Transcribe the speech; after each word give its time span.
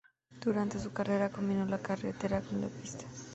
Durante 0.43 0.79
su 0.79 0.91
carrera 0.91 1.29
combinó 1.29 1.63
la 1.67 1.77
carretera 1.77 2.41
con 2.41 2.59
la 2.59 2.69
pista. 2.69 3.05